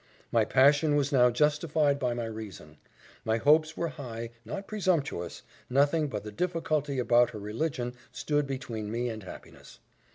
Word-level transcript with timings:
My 0.31 0.45
passion 0.45 0.95
was 0.95 1.11
now 1.11 1.29
justified 1.29 1.99
by 1.99 2.15
my 2.15 2.25
reason: 2.25 2.77
my 3.23 3.37
hopes 3.37 3.77
were 3.77 3.89
high, 3.89 4.31
not 4.43 4.65
presumptuous 4.65 5.43
nothing 5.69 6.07
but 6.07 6.23
the 6.23 6.31
difficulty 6.31 6.97
about 6.97 7.29
her 7.29 7.39
religion 7.39 7.93
stood 8.11 8.47
between 8.47 8.89
me 8.89 9.09
and 9.09 9.21
happiness. 9.21 9.77